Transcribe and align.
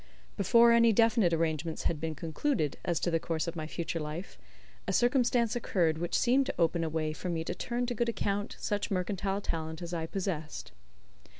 Before 0.35 0.71
any 0.71 0.91
definite 0.91 1.31
arrangements 1.31 1.83
had 1.83 1.99
been 1.99 2.15
concluded 2.15 2.75
as 2.83 2.99
to 3.01 3.11
the 3.11 3.19
course 3.19 3.45
of 3.47 3.55
my 3.55 3.67
future 3.67 3.99
life, 3.99 4.35
a 4.87 4.93
circumstance 4.93 5.55
occurred 5.55 5.99
which 5.99 6.17
seemed 6.17 6.47
to 6.47 6.55
open 6.57 6.83
a 6.83 6.89
way 6.89 7.13
for 7.13 7.29
me 7.29 7.43
to 7.43 7.53
turn 7.53 7.85
to 7.85 7.93
good 7.93 8.09
account 8.09 8.55
such 8.57 8.89
mercantile 8.89 9.41
talent 9.41 9.79
as 9.79 9.93
I 9.93 10.07
possessed. 10.07 10.71